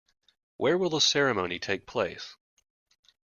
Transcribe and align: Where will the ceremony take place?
Where 0.57 0.79
will 0.79 0.89
the 0.89 0.99
ceremony 0.99 1.59
take 1.59 1.85
place? 1.85 2.35